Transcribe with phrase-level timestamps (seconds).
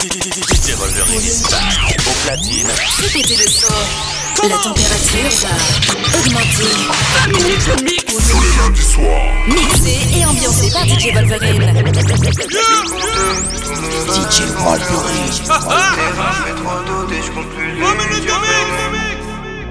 [0.00, 1.94] DJ Wolverine is back.
[2.08, 2.70] Au platine.
[3.02, 3.68] Répétez le son.
[4.48, 6.72] La température va augmenter.
[7.26, 8.08] 20 minutes de mix.
[8.30, 9.32] Tous les lundis soirs.
[9.46, 11.64] Mixé et ambiancé par DJ Wolverine.
[14.08, 15.32] DJ Wolverine.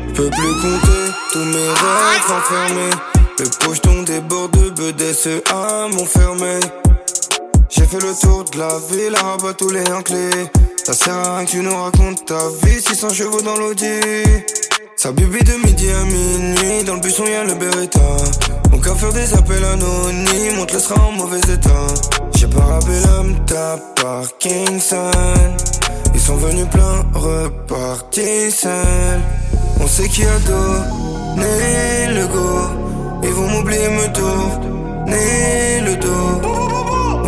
[0.05, 1.03] Je peux plus compter
[1.33, 2.95] tous mes rêves enfermés.
[3.39, 6.59] Le pocheton déborde de BDCA m'ont fermé.
[7.69, 10.47] J'ai fait le tour de la ville, rabat tous les clés.
[10.83, 14.01] Ça sert à rien que tu nous racontes ta vie, 600 chevaux dans l'Audi.
[14.95, 17.99] Ça bibi de midi à minuit, dans le buisson y'a le Beretta.
[18.71, 21.87] Mon qu'à faire des appels anonymes, on te laissera en mauvais état.
[22.35, 25.11] J'ai pas rappelé l'homme ta Parkinson.
[26.15, 28.67] Ils sont venus plein, repartis.
[29.79, 33.21] On sait qui a donné le go.
[33.21, 36.68] Ils vont m'oublier, me tourner le dos.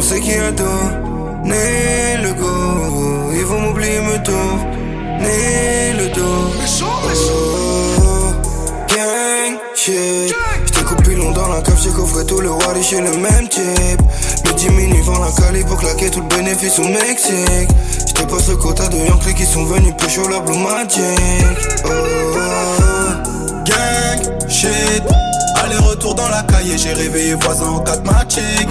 [0.02, 3.32] On sait qui a donné le go.
[3.34, 6.48] Ils vont m'oublier, me tourner le dos.
[6.82, 8.34] Oh,
[8.90, 10.34] gang shit.
[10.66, 14.02] J't'ai coupé long dans la cave, j'ai coffré tout le roi chez le même type.
[14.44, 17.70] Le diminue vend la cali pour claquer tout le bénéfice au Mexique.
[18.08, 21.46] J'te passe le quota de Yankee qui sont venus chaud la Blue Magic.
[21.86, 21.90] Oh,
[23.66, 25.04] gang shit.
[25.72, 28.68] Aller-retour dans la cahier, j'ai réveillé voisin en 4 magic.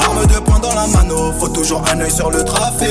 [0.00, 2.88] Arme de poing dans la mano, faut toujours un œil sur le trafic.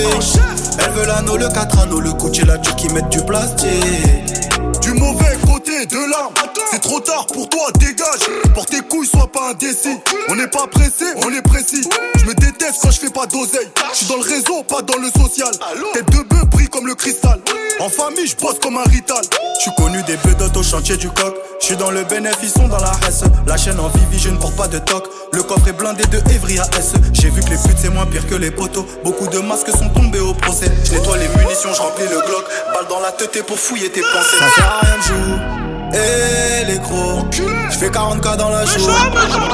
[0.78, 4.52] Elle veut l'anneau, le 4 anneaux, le Gucci, la qui mettent du plastique.
[4.82, 5.35] Du mauvais
[5.66, 6.34] de l'arme,
[6.72, 8.30] c'est trop tard pour toi, dégage.
[8.54, 9.98] Porte tes couilles, sois pas indécis.
[10.30, 11.82] On n'est pas pressé, on est précis.
[12.20, 13.70] Je me déteste quand je fais pas d'oseille.
[13.92, 15.52] Je suis dans le réseau, pas dans le social.
[15.94, 17.42] Tête de bœuf brille comme le cristal.
[17.80, 19.22] En famille, je bosse comme un rital.
[19.58, 21.36] Je suis connu des bedotes au chantier du coq.
[21.60, 23.24] Je suis dans le bénéfice, ils sont dans la S.
[23.48, 25.04] La chaîne en Vivi, je ne porte pas de toc.
[25.34, 26.94] Le coffre est blindé de Evry à S.
[27.12, 28.86] J'ai vu que les putes c'est moins pire que les poteaux.
[29.04, 30.72] Beaucoup de masques sont tombés au procès.
[30.86, 32.46] Je nettoie les munitions, je remplis le Glock.
[32.74, 34.38] Balle dans la tête pour fouiller tes pensées.
[34.40, 35.55] Ça sert à rien de jouer.
[35.94, 38.90] Et les gros, je fais 40k dans la joue.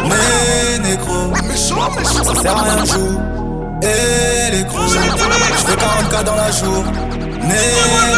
[0.09, 3.17] Mais négro, ça sert à rien de jouer.
[3.83, 6.83] Et les gros, je fais 40k dans la joue.
[7.41, 7.71] Mais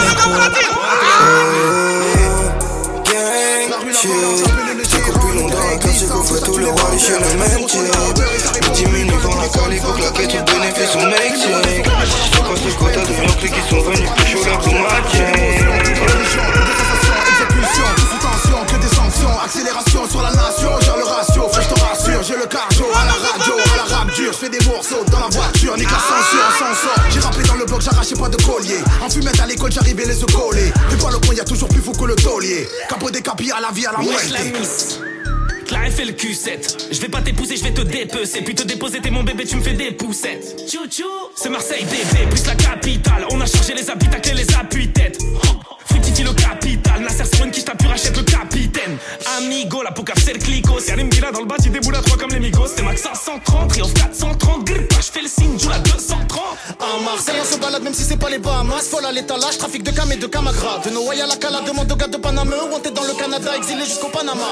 [0.07, 0.31] négro.
[1.25, 1.53] Oh,
[5.49, 7.79] gang j'ai coffré tout le roi chez le même type.
[8.61, 11.82] Le diminue dans la cali pour claquer tout bénéfice au Mexique.
[27.83, 28.79] J'arrachais pas de collier.
[29.01, 30.71] En fumette à l'école, j'arrivais les yeux collés.
[30.91, 32.67] Et pas le coin, y'a toujours plus fou que le taulier.
[32.89, 34.29] Capot des capilles à la vie, à la Wesh
[35.71, 38.41] la le Q7 Je vais pas t'épouser, je vais te dépecer.
[38.41, 40.61] Puis te déposer, t'es mon bébé, tu me fais des poussettes.
[40.69, 43.25] Chouchou C'est Marseille DB, plus la capitale.
[43.31, 45.19] On a chargé les habitacles et les appuis-têtes.
[45.85, 47.01] Fructifie le capital.
[47.01, 48.97] Nasser c'est une quiche, t'as pu racheter le capitaine.
[49.37, 49.82] Amigo,
[57.93, 58.87] si c'est pas les Bahamas.
[58.89, 60.79] Folle à l'étalage, trafic de cam et de camagra.
[60.83, 62.17] De Noailles à la cala, demande au gars de
[62.73, 64.47] on t'est dans le Canada, exilé jusqu'au Panama.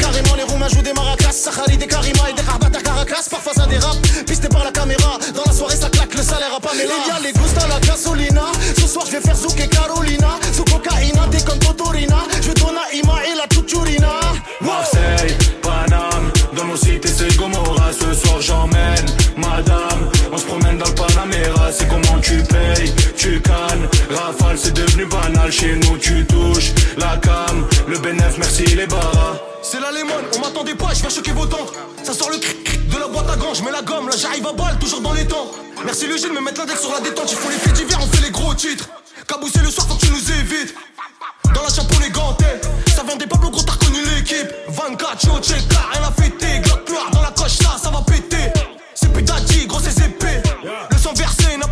[0.00, 1.32] Carrément, les Roumains jouent des maracas.
[1.32, 3.26] Sahari, des Karima et des Karbata Caracas.
[3.30, 5.18] Parfois ça dérape, pisté par la caméra.
[5.34, 6.94] Dans la soirée, ça claque, le salaire à Pamela.
[7.04, 8.44] Il y a les Gusta, la gasolina.
[8.78, 10.38] Ce soir, je vais faire Zouk et Carolina.
[10.52, 11.40] Sous cocaïna, t'es
[21.72, 27.16] C'est comment tu payes, tu cannes Rafale c'est devenu banal Chez nous tu touches la
[27.18, 31.32] cam Le bénéf merci les barras C'est la lemon, on m'attendait pas, je viens choquer
[31.32, 31.66] vos dents.
[32.02, 34.16] Ça sort le cric cric de la boîte à gants, je mets la gomme, là
[34.16, 35.50] j'arrive à balle, toujours dans les temps.
[35.84, 38.06] Merci le de me mettre l'index sur la détente, il faut les faits divers, on
[38.06, 38.88] fait les gros titres.
[39.26, 40.74] Cabousser le soir, faut que tu nous évites.
[41.52, 42.44] Dans la chapeau les gantés,
[42.94, 44.48] ça des peuples gros, t'as reconnu l'équipe.
[44.68, 45.62] 24, yo, check,
[45.92, 46.60] rien à fêter.
[46.88, 48.52] Noir dans la coche là, ça va péter.
[48.94, 50.42] C'est putati, gros c'est épais.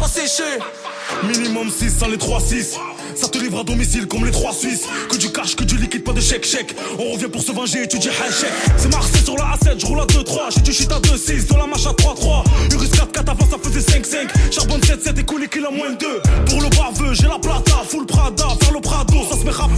[0.09, 1.27] Pas.
[1.27, 2.77] Minimum 6 sans les 3-6.
[3.15, 4.85] Ça te livre à domicile comme les 3 Suisses.
[5.09, 6.75] Que du cash, que du liquide, pas de chèque, chèque.
[6.99, 8.53] On revient pour se venger, tu dis hey chèque.
[8.77, 10.55] C'est Marseille sur la A7, je roule à 2-3.
[10.55, 12.45] J'ai du shit à 2-6, dans la marche à 3-3.
[12.73, 14.29] Urus 4-4 avant ça faisait 5-5.
[14.53, 16.07] Charbonne 7-7 et coulé qu'il a moins de 2.
[16.49, 19.71] Pour le baveux, j'ai la plata, full Prada, faire le Prado, ça se met rap.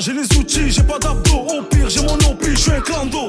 [0.00, 1.46] J'ai les outils, j'ai pas d'abdos.
[1.58, 3.28] Au pire, j'ai mon opi, je suis un clando.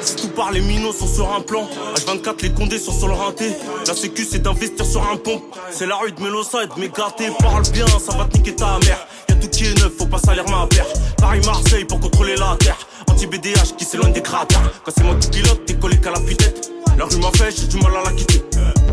[0.00, 1.68] Si tout par les minots sont sur un plan.
[1.94, 3.52] H24 les condés sont sur le rinté.
[3.86, 5.42] La sécu c'est d'investir sur un pont.
[5.70, 8.78] C'est la rue de Melosa et de m'écarter Parle bien ça va te niquer ta
[8.84, 9.06] mère.
[9.28, 10.86] Y'a tout qui est neuf faut pas salir ma paire.
[11.18, 12.78] Paris-Marseille pour contrôler la terre.
[13.08, 14.70] Anti-BDH qui s'éloigne des cratères.
[14.84, 17.66] Quand c'est moi qui pilote t'es collé qu'à la tête La rue m'a fait j'ai
[17.66, 18.42] du mal à la quitter.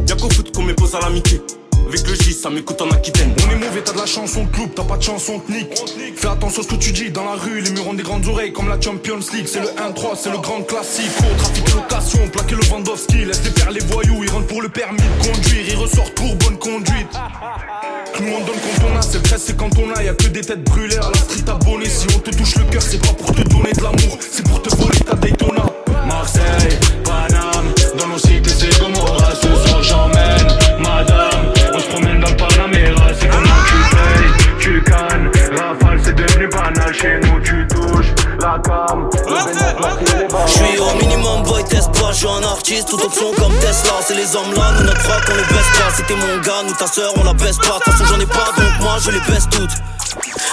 [0.07, 1.41] Y'a qu'au foot qu'on m'épose à l'amitié
[1.87, 3.33] Avec le J, ça m'écoute en Aquitaine.
[3.45, 5.83] On est mauvais, t'as de la chanson de club, t'as pas de chanson de nique.
[6.15, 8.25] Fais attention à ce que tu dis dans la rue, les murs ont des grandes
[8.27, 9.47] oreilles comme la Champions League.
[9.47, 11.11] C'est le 1-3, c'est le grand classique.
[11.19, 14.23] Oh, trafic de location, plaquer le Vandowski, laisse les faire les voyous.
[14.23, 17.09] Ils rentrent pour le permis de conduire, ils ressortent pour bonne conduite.
[18.19, 20.27] Nous on donne quand on a, c'est le c'est quand on a, y a que
[20.27, 21.89] des têtes brûlées à la street abonnée.
[21.89, 24.61] Si on te touche le cœur, c'est pas pour te donner de l'amour, c'est pour
[24.61, 25.65] te voler ta Daytona.
[26.05, 26.77] Marseille,
[38.61, 39.09] cam,
[40.45, 43.93] Je suis au minimum boy test pas, je suis un artiste tout option comme Tesla.
[44.01, 45.91] C'est les hommes là, nous notre frappe on les baisse pas.
[45.95, 47.79] C'était mon gars, nous ta soeur on la baisse pas.
[47.79, 49.71] De toute façon j'en ai pas donc moi je les baisse toutes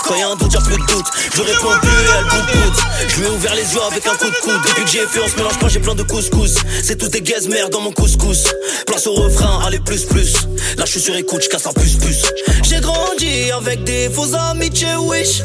[0.09, 1.07] quand y'a un doute, y'a plus de doute.
[1.35, 2.81] Je réponds plus elle bout bout.
[3.09, 4.61] Je lui ai ouvert les yeux avec un coup de coude.
[4.67, 6.55] Depuis que j'ai fait, on se mélange pas, j'ai plein de couscous.
[6.83, 8.45] C'est tout des gaz merde dans mon couscous.
[8.87, 10.33] Place au refrain, allez plus plus.
[10.79, 12.23] Là je suis sur écoute, je casse un plus plus.
[12.63, 15.43] J'ai grandi avec des faux amis chez Wish.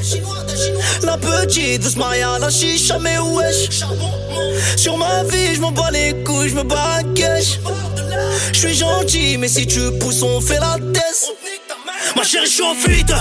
[1.02, 3.84] La petite marier à la chicha, mais wesh.
[4.78, 7.02] Sur ma vie, je m'en bats les couilles, je me bats.
[8.52, 11.34] Je suis gentil, mais si tu pousses, on fait la test.
[12.16, 13.14] Ma chérie, je suis en fuite.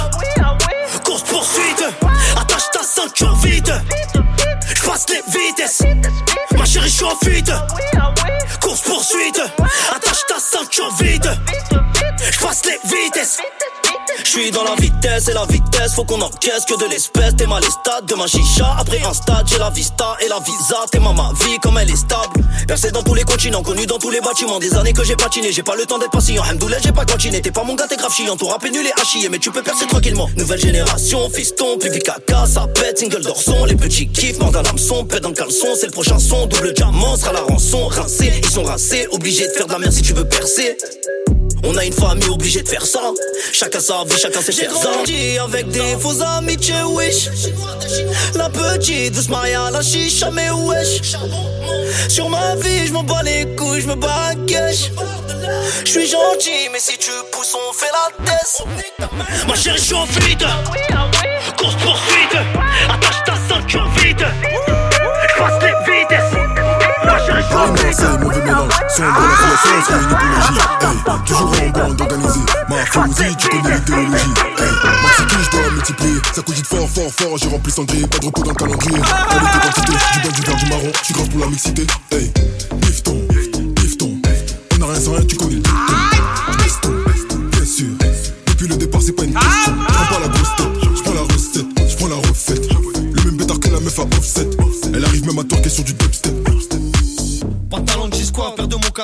[1.13, 1.85] Course poursuite.
[2.41, 3.71] Attache ta ceinture vite.
[4.75, 5.83] Je passe les vitesses.
[6.57, 7.53] Ma chérie, je en fuite.
[8.63, 9.43] Course poursuite.
[9.95, 11.29] Attache ta ceinture vite.
[12.31, 13.43] Je passe les vitesses.
[14.35, 17.37] Je suis dans la vitesse et la vitesse, faut qu'on encaisse que de l'espèce.
[17.37, 18.77] T'es mal stade de ma chicha.
[18.79, 20.87] Après un stade, j'ai la vista et la visa.
[20.91, 22.41] T'es ma ma vie comme elle est stable.
[22.67, 24.59] Percé dans tous les continents, connu dans tous les bâtiments.
[24.59, 26.43] Des années que j'ai patiné, j'ai pas le temps d'être patient.
[26.51, 27.43] Hamdoulet, j'ai pas continué.
[27.43, 28.35] T'es pas mon gars, t'es grave chiant.
[28.39, 30.31] Ton rap est nul et à chier, mais tu peux percer tranquillement.
[30.39, 33.67] Nouvelle génération, fiston, public caca, ça pète, single d'orson.
[33.67, 35.75] Les petits kiffs, mordent un hameçon, pète dans le caleçon.
[35.79, 37.87] C'est le prochain son, double diamant sera la rançon.
[37.87, 40.79] Rincé, ils sont rincés, obligés de faire de la merde si tu veux percer.
[41.65, 43.01] On a une famille obligée de faire ça.
[43.53, 47.29] Chacun sa vie, chacun ses J'ai grandi avec des faux amis chez Wish.
[48.35, 51.01] La petite marier à la chicha, mais wesh.
[52.09, 54.91] Sur ma vie, je m'en bats les couilles, je me bats cash.
[55.85, 58.65] Je suis gentil, mais si tu pousses, on fait la test.
[59.47, 60.45] Ma chérie, je suis en fuite.
[61.59, 62.37] Course poursuite.
[62.89, 64.19] Attache ta ceinture vite.
[64.21, 66.33] Je passe les vitesses.
[67.05, 67.97] Ma chérie, je suis en fuite.
[67.97, 70.73] C'est mauvais mélange, sombre la c'est une idéologie.
[72.93, 74.35] Fousie, tu connais l'idéologie.
[74.59, 74.71] Hey,
[75.03, 78.27] Maxi qui je dois multiplier, ça cogite fort, fort, fort, j'ai rempli Cendrier, pas de
[78.27, 79.01] repos dans le calendrier.
[79.01, 81.87] Qualité, quantité, du blanc, du vert, du marron, je suis grave pour la mixité.
[82.11, 82.31] Hey,
[82.81, 83.19] bifton,
[83.77, 84.21] bifton,
[84.79, 85.82] on a rien sans rien, tu connais le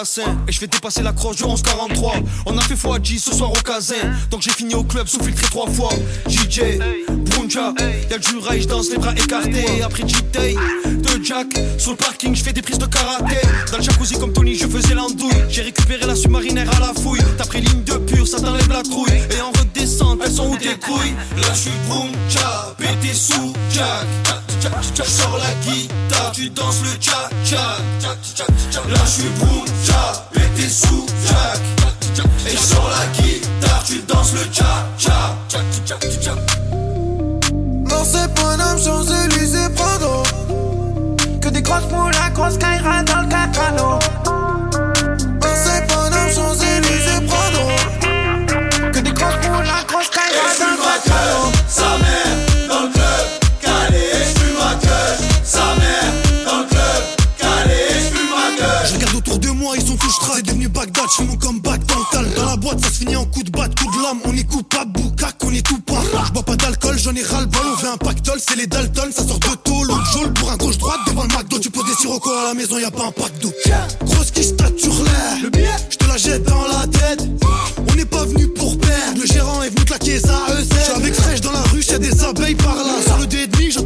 [0.03, 3.35] de Et je fais dépasser la croche du 11-43 On a fait fois 10 ce
[3.35, 3.95] soir au casin
[4.31, 5.91] Donc j'ai fini au club sous filtré trois fois.
[6.29, 6.79] JJ,
[7.09, 7.75] Brunja,
[8.11, 9.83] y'a du rail, je danse les bras écartés.
[9.83, 10.55] Après Jeep Day,
[10.87, 11.49] de Jack
[11.79, 13.37] Sur le parking, je fais des prises de karaté.
[13.73, 15.33] Dans le jacuzzi comme Tony, je faisais l'andouille.
[15.49, 17.21] J'ai récupéré la submarinaire à la fouille.
[17.37, 19.11] T'as pris ligne de pure, ça t'enlève la trouille.
[19.37, 21.15] Et en redescente, elles sont où tes couilles?
[21.43, 24.06] Là je suis Brunja, pété sous Jack
[24.60, 27.78] sors la guitare, tu danses le cha cha
[28.88, 31.60] Là je suis Brunja, pété sous Jack
[32.46, 35.37] Et sors la guitare, tu danses le cha cha
[37.88, 40.22] Marseille, Paname, Champs-Élysées, Prado.
[41.41, 43.98] Que des grosses poules, la grosse Kaira dans le catano.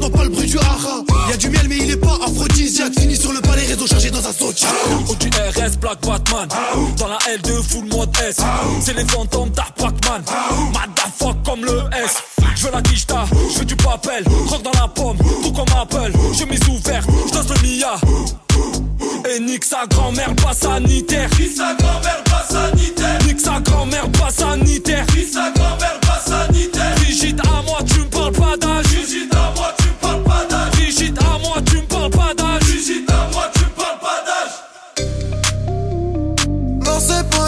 [0.03, 1.03] J'entends pas le bruit du hara.
[1.31, 2.93] Y'a du miel, mais il est pas aphrodisiaque.
[2.99, 4.67] Fini sur le palais, réseau chargé dans un soja.
[5.09, 6.49] Au du RS, Black Batman.
[6.99, 8.37] Dans la L2, full mode S.
[8.81, 10.23] C'est les fantômes d'Art Pac-Man.
[11.45, 12.17] Comme le S.
[12.57, 14.25] Je veux la quicheta, je veux du papel.
[14.47, 16.13] Croque dans la pomme, tout comme Apple.
[16.37, 17.95] Chemise ouverte, je danse le Mia.
[19.31, 21.29] Et nique sa grand-mère, pas sanitaire.
[21.39, 23.19] Nique sa grand-mère, pas sanitaire.
[23.27, 25.07] Nique sa grand-mère, pas sanitaire.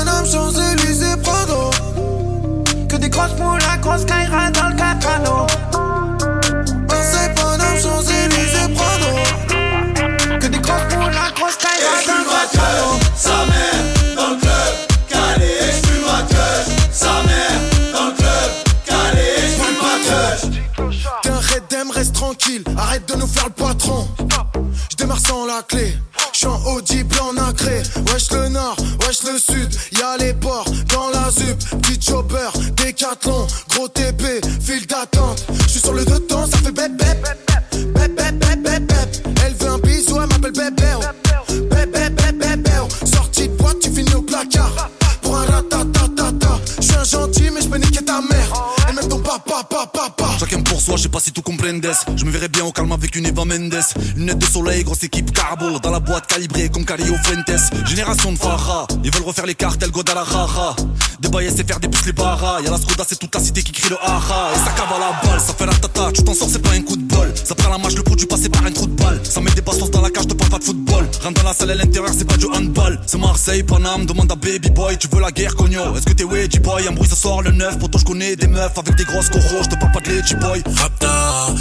[0.05, 1.71] Paname, Champs-Élysées, Prado.
[3.09, 4.75] grosses moules, la grosse caïra dans le.
[6.89, 9.13] Pensez pas dans Champs-Élysées, Prado.
[10.41, 12.99] Que des grosses moules, la grosse caïra dans le cacano.
[13.17, 14.75] Sa mère dans le club,
[15.09, 16.65] calé, exfumateur.
[16.93, 17.61] Sa mère
[17.93, 18.51] dans le club,
[18.85, 20.33] calé, exfumateur.
[21.23, 24.09] T'es un redem, reste tranquille, arrête de nous faire le patron.
[24.91, 25.97] J'démarre sans la clé,
[26.33, 27.83] j'suis en Audi blanc nacré.
[28.13, 28.77] Wesh le nord,
[32.15, 33.47] chopper, décathlon,
[52.17, 53.81] Je me verrais bien au calme avec une Eva Mendes.
[54.17, 55.79] Lunettes de soleil, grosse équipe carbo.
[55.79, 57.87] Dans la boîte calibrée comme Cario Fuentes.
[57.87, 58.87] Génération de Farah.
[59.03, 60.77] Ils veulent refaire les cartels Guadalajara.
[61.35, 62.61] Bails c'est faire des pouces les barras.
[62.61, 64.53] Y'a la Skoda, c'est toute la cité qui crie le haha.
[64.55, 66.13] Et ça cave à la balle, ça fait la tata.
[66.13, 67.33] Tu t'en sors, c'est pas un coup de bol.
[67.35, 69.21] Ça prend la mâche, le produit passé par un trou de balle.
[69.25, 71.09] Ça met des bastons dans la cage, te parle pas de football.
[71.23, 73.01] Rentre dans la salle à l'intérieur, c'est pas du handball.
[73.07, 74.97] C'est Marseille, Paname, demande à Baby Boy.
[74.99, 75.97] Tu veux la guerre, cogno?
[75.97, 76.87] Est-ce que t'es wedgie boy?
[76.87, 77.79] Un bruit, ça sort le neuf.
[77.79, 79.63] Pourtant, je connais des meufs avec des grosses coraux.
[79.63, 80.63] Je te parle pas de boy.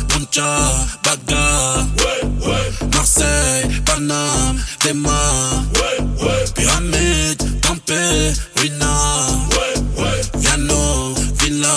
[0.08, 0.72] Puncha,
[1.04, 2.88] Bagdad, ouais, ouais.
[2.94, 6.44] Marseille, Paname, ouais, ouais.
[6.56, 10.22] Pyramide, Tampé, Rina, ouais, ouais.
[10.40, 11.68] Viano, Villa,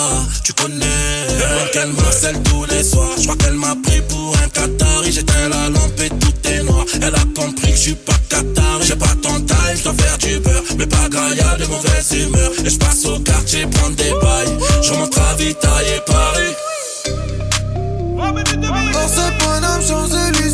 [0.43, 0.85] tu connais.
[1.37, 3.09] Vois qu'elle m'harcèle tous les soirs.
[3.17, 5.11] Je crois qu'elle m'a pris pour un Qatari.
[5.11, 6.85] J'étais la lampe et tout est noir.
[6.95, 8.83] Elle a compris que je suis pas Qatari.
[8.83, 10.63] J'ai pas taille, je dois faire du beurre.
[10.77, 12.51] Mais pas gaillard de mauvaise humeur.
[12.65, 14.57] Et je passe au quartier prendre des bails.
[14.81, 16.55] Je montre à Vitaille et Paris.
[19.77, 20.46] Dans ce bonhomme, Champs-Élysées,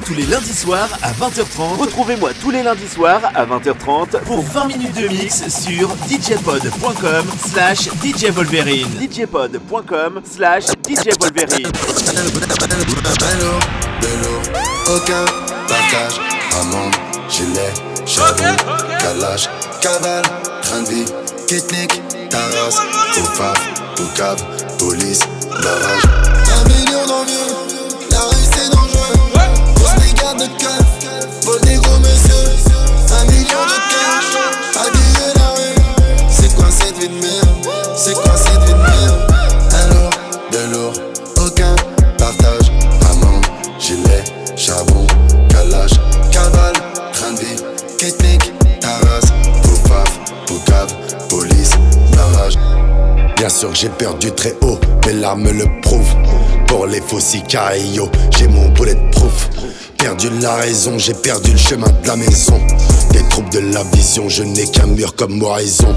[0.00, 1.76] Tous les lundis soirs à 20h30.
[1.78, 7.90] Retrouvez-moi tous les lundis soirs à 20h30 pour 20 minutes de mix sur djpod.com slash
[8.02, 8.88] djvolverine.
[8.98, 11.72] djpod.com slash djvolverine.
[14.88, 15.24] aucun
[15.68, 16.20] partage,
[17.28, 17.72] gilet,
[18.06, 18.56] charbon,
[18.98, 19.50] calage,
[19.82, 20.24] cavale,
[20.62, 21.04] train de vie,
[21.46, 22.80] technique, taras,
[23.34, 23.58] faf,
[23.96, 24.42] poucave,
[24.78, 25.20] police,
[25.62, 26.02] barrage.
[26.56, 27.51] Un million
[36.28, 39.32] c'est quoi cette vie de merde, c'est quoi cette vie de merde,
[39.72, 40.10] un lourd,
[40.52, 40.92] de lourd,
[41.44, 41.76] aucun
[42.18, 42.72] partage,
[43.10, 43.44] amende,
[43.78, 44.24] gilet,
[44.56, 45.06] charbon,
[45.48, 45.92] calage,
[46.30, 46.74] cavale,
[47.12, 47.62] train de vie,
[47.98, 49.20] technique, taras,
[49.62, 50.94] poufaf, poucave,
[51.28, 51.70] police,
[52.16, 52.54] barrage.
[53.36, 56.16] Bien sûr j'ai perdu très haut, mes larmes le prouvent.
[56.66, 59.50] Pour les faux sicario, j'ai mon bulletproof.
[59.98, 62.58] Perdu la raison, j'ai perdu le chemin de la maison.
[63.12, 65.94] Des troubles de la vision, je n'ai qu'un mur comme horizon.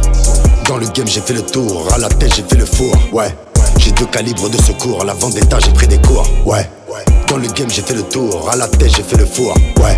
[0.68, 3.34] Dans le game, j'ai fait le tour, à la tête, j'ai fait le four, ouais.
[3.78, 6.70] J'ai deux calibres de secours, à la vendetta, j'ai pris des cours, ouais.
[7.28, 9.96] Dans le game, j'ai fait le tour, à la tête, j'ai fait le four, ouais.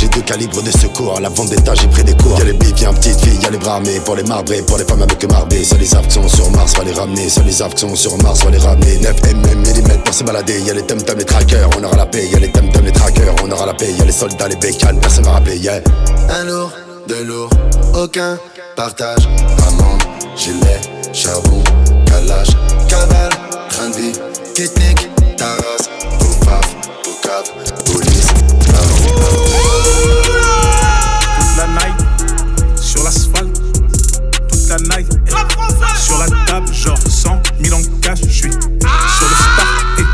[0.00, 2.38] J'ai deux calibres de secours, à la vendetta, j'ai pris des cours.
[2.38, 4.84] Y'a les billes, y'a petite fille, y'a les bras armés pour les marbrer, pour les
[4.84, 5.64] femmes avec le marbé.
[5.64, 7.28] Ça les sont sur Mars, va les ramener.
[7.28, 8.96] Ça les sont sur Mars, va les ramener.
[8.98, 10.60] 9 mm, mm pour se balader.
[10.60, 12.28] Y'a les tum les trackers, on aura la paix.
[12.28, 13.92] Y'a les tum les trackers, on aura la paix.
[13.98, 15.80] Y'a les soldats, les bécanes, personne va rappeler, yeah.
[16.30, 16.70] Un lourd,
[17.08, 17.50] deux lourds,
[18.00, 18.38] aucun
[18.76, 19.28] partage.
[19.66, 20.02] Amende,
[20.36, 20.80] gilet,
[21.12, 21.64] charbon,
[22.06, 22.56] calage,
[22.88, 23.32] cavale,
[23.68, 24.12] train de vie,
[24.54, 25.88] technique, taras,
[26.20, 27.50] poufaf, poucave,
[27.84, 28.28] police,
[37.58, 39.68] 100 000 en cash, je suis sur le start.
[39.98, 40.04] eh.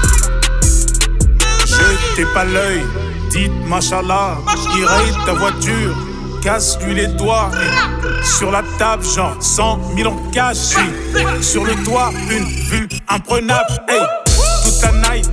[1.67, 2.83] Jetez pas l'œil,
[3.31, 4.39] dites machallah,
[4.77, 5.95] il ta voiture,
[6.43, 7.51] casse-lui les doigts.
[7.55, 8.25] eh.
[8.25, 12.89] Sur la table, genre 100 000 en cash, je suis sur le toit, une vue
[13.09, 13.81] imprenable.
[13.89, 14.01] hey.
[14.65, 15.29] Toute la night,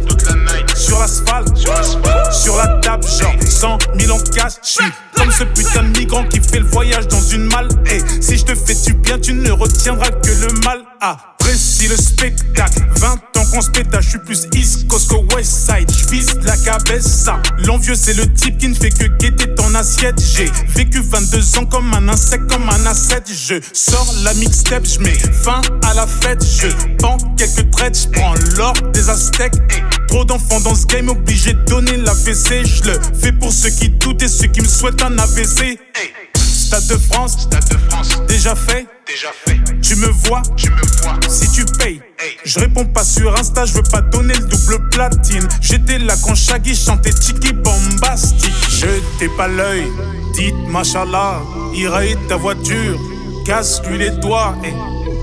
[0.76, 1.56] sur l'asphalte,
[2.32, 4.54] sur la table, genre 100 000 en cash.
[4.64, 7.70] Je suis comme ce putain de migrant qui fait le voyage dans une malle.
[7.86, 10.82] Et si je te fais du bien, tu ne retiendras que le mal.
[11.52, 15.92] Apprécie le spectacle, 20 ans France pétage, je suis plus East Coast West Side.
[15.92, 17.42] J'vise la cabessa.
[17.66, 20.16] L'envieux, c'est le type qui ne fait que guetter ton assiette.
[20.34, 23.24] J'ai vécu 22 ans comme un insecte, comme un asset.
[23.28, 26.42] Je sors la mixtape, je mets fin à la fête.
[26.42, 26.68] Je
[27.00, 29.60] prends quelques traites, je prends l'or des aztèques.
[30.08, 32.64] Trop d'enfants dans ce game, obligé de donner la fessée.
[32.64, 35.78] Je le fais pour ceux qui doutent et ceux qui me souhaitent un AVC.
[36.52, 39.60] Stade de France, Stade de France, déjà fait, déjà fait.
[39.82, 41.20] Tu me vois, tu me vois.
[41.28, 42.02] Si tu payes,
[42.46, 45.48] je réponds pas sur Insta, je veux pas donner le double platine.
[45.62, 48.54] J'étais là quand Shaggy chantait Tiki Bombastique.
[48.70, 48.88] Je
[49.20, 49.86] t'ai pas l'œil,
[50.36, 51.42] dites machallah,
[51.74, 53.00] irrite ta voiture,
[53.46, 54.56] casse-lui les doigts.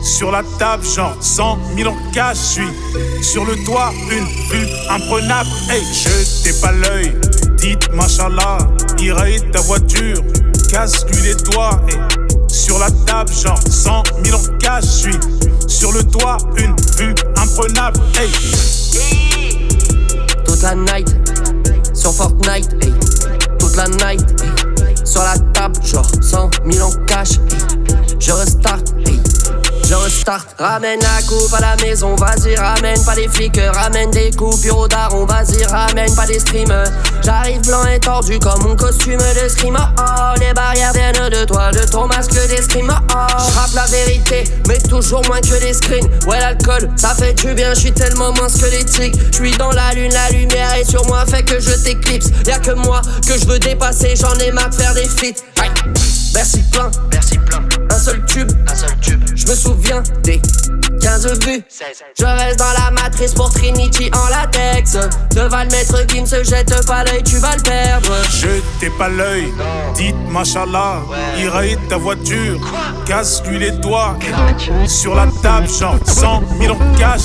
[0.02, 4.68] Sur la table, genre 100 000 en cash, je suis sur le toit, une vue
[4.88, 5.50] imprenable.
[5.68, 7.16] Hey, je t'ai pas l'œil,
[7.56, 8.58] dites machallah,
[9.00, 10.23] irrite ta voiture,
[10.68, 11.80] casse-lui les doigts.
[11.88, 15.18] Et sur la table, genre 100 000 en cash, je suis
[15.66, 18.00] sur le toit, une vue imprenable.
[18.18, 18.30] Hey.
[20.44, 21.08] Toute la night,
[21.94, 22.92] sur Fortnite, hey.
[23.58, 25.06] toute la night, hey.
[25.06, 28.16] sur la table, genre 100 000 en cash, hey.
[28.18, 28.82] je restart,
[29.88, 29.95] hey.
[29.95, 30.47] je restart.
[30.59, 34.88] Ramène la coupe à la maison, vas-y, ramène pas des flics, ramène des coupures au
[34.88, 36.90] daron, vas-y, ramène pas des streamers.
[37.25, 39.78] J'arrive blanc et tordu comme mon costume de screamer.
[39.99, 42.92] Oh, les barrières viennent de toi, de ton masque d'escrime.
[43.14, 46.09] Oh, j'rappe la vérité, mais toujours moins que des screens.
[46.26, 49.14] Ouais, l'alcool, ça fait du bien, j'suis tellement moins squelettique.
[49.33, 52.28] J'suis dans la lune, la lumière est sur moi fait que je t'éclipse.
[52.47, 55.09] Y'a que moi que je veux dépasser, j'en ai marre de faire des.
[55.61, 55.71] Aïe.
[56.35, 57.57] Merci plein, merci plein.
[57.90, 59.23] Un seul tube, un seul tube.
[59.35, 60.40] Je me souviens des
[61.00, 61.62] 15 vues.
[62.18, 64.97] Je reste dans la matrice pour Trinity en latex.
[65.35, 68.12] Devant le maître qui ne se jette pas l'œil, tu vas le perdre.
[68.30, 68.49] Je
[68.80, 69.52] t'ai pas l'œil,
[69.94, 71.02] dites machallah,
[71.38, 72.61] irrite ta voiture,
[73.06, 74.18] casse-lui les doigts.
[74.87, 77.20] Sur la table, genre 100 000 en cash.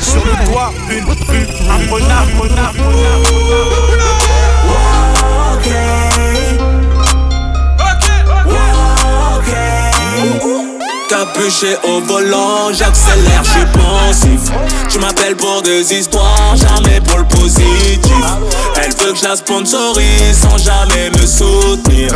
[0.00, 2.32] Sur le toit, une vue imprenable.
[2.34, 3.83] imprenable,
[11.24, 14.52] Capuché au volant, j'accélère, je suis pensif.
[14.90, 18.24] Tu m'appelles pour des histoires, jamais pour le positif.
[18.76, 22.10] Elle veut que je la sponsorise sans jamais me soutenir.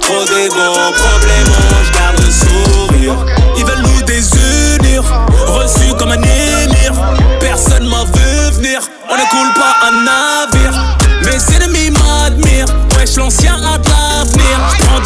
[0.00, 0.54] Trop d'égo,
[0.94, 1.52] problème,
[1.86, 3.16] je garde le sourire.
[3.56, 5.02] Ils veulent nous désunir,
[5.48, 6.92] reçus comme un émir.
[7.40, 8.80] Personne m'a vu venir,
[9.10, 10.96] on ne coule pas un navire.
[11.24, 13.78] Mes ennemis m'admirent, wesh l'ancien a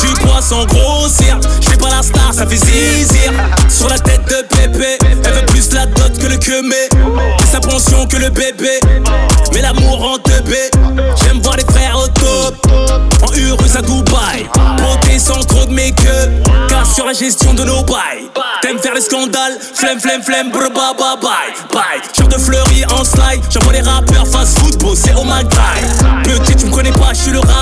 [0.01, 3.33] du poids sans grossir, j'fais pas la star, ça fait zizir.
[3.69, 6.41] Sur la tête de bébé, elle veut plus la dot que le.
[6.51, 8.81] Et sa pension que le bébé,
[9.53, 10.71] mais l'amour en teubé.
[11.23, 12.55] J'aime voir les frères au top,
[13.23, 14.49] en Urus à Dubaï.
[14.79, 16.31] Beauté sans trop de make-up,
[16.69, 18.31] car sur la gestion de nos bails.
[18.63, 21.21] T'aimes faire les scandales, flemme, flemme, flemme, brr, bye, bye,
[21.73, 22.01] bye.
[22.19, 26.25] Genre de fleurie en slide, j'envoie les rappeurs fast football, c'est au drive.
[26.25, 27.60] Petit, tu me connais pas, je suis le rap.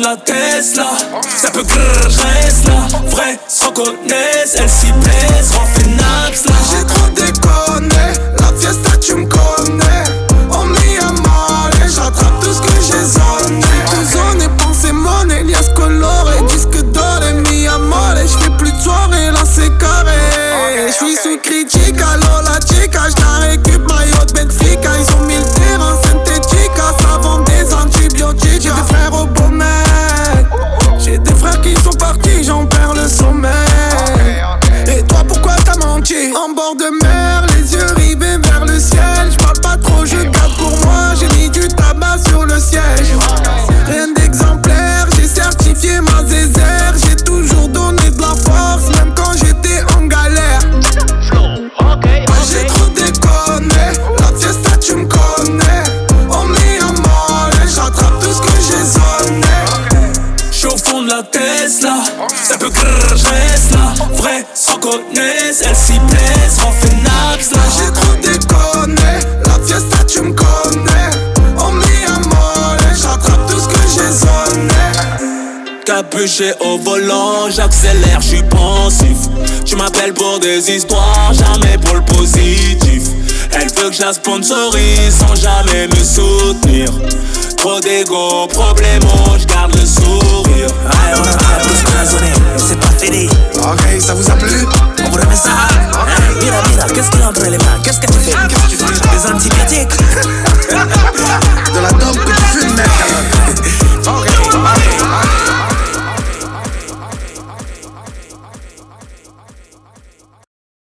[0.00, 0.86] La Tesla,
[1.36, 2.66] ça peut grrr, reste.
[3.08, 5.52] Vrai, se reconnaissent, elles s'y plaisent.
[6.70, 6.84] J'ai
[8.38, 9.39] la fiesta.
[76.02, 79.28] la au volant, j'accélère, je suis pensif.
[79.64, 83.02] Tu m'appelles pour des histoires, jamais pour le positif.
[83.52, 86.88] Elle veut que je la sponsorise sans jamais me soutenir.
[87.56, 90.68] Trop d'ego, problème, oh, je garde le sourire.
[90.86, 93.28] Aïe, on a tous cloisonné, c'est pas fini.
[93.56, 94.66] Ok, ça vous a plu?
[95.04, 95.50] On vous remet ça.
[96.40, 96.62] Mira,
[96.94, 98.32] qu'est-ce qu'il entre les mains Qu'est-ce que tu fais?
[98.32, 99.98] Des antibiotiques
[100.70, 102.29] De la dope